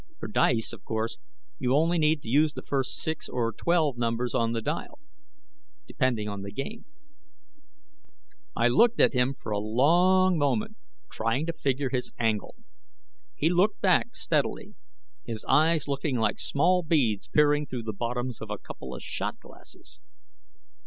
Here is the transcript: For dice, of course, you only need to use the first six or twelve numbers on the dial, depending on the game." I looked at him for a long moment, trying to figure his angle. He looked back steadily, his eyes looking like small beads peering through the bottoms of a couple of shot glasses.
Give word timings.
For 0.17 0.27
dice, 0.27 0.73
of 0.73 0.83
course, 0.83 1.19
you 1.59 1.75
only 1.75 1.99
need 1.99 2.23
to 2.23 2.27
use 2.27 2.53
the 2.53 2.63
first 2.63 2.97
six 2.97 3.29
or 3.29 3.51
twelve 3.53 3.99
numbers 3.99 4.33
on 4.33 4.51
the 4.51 4.59
dial, 4.59 4.97
depending 5.87 6.27
on 6.27 6.41
the 6.41 6.51
game." 6.51 6.85
I 8.55 8.67
looked 8.67 8.99
at 8.99 9.13
him 9.13 9.35
for 9.35 9.51
a 9.51 9.59
long 9.59 10.39
moment, 10.39 10.75
trying 11.11 11.45
to 11.45 11.53
figure 11.53 11.91
his 11.91 12.13
angle. 12.17 12.55
He 13.35 13.47
looked 13.51 13.79
back 13.79 14.15
steadily, 14.15 14.73
his 15.23 15.45
eyes 15.47 15.87
looking 15.87 16.17
like 16.17 16.39
small 16.39 16.81
beads 16.81 17.27
peering 17.27 17.67
through 17.67 17.83
the 17.83 17.93
bottoms 17.93 18.41
of 18.41 18.49
a 18.49 18.57
couple 18.57 18.95
of 18.95 19.03
shot 19.03 19.39
glasses. 19.39 20.01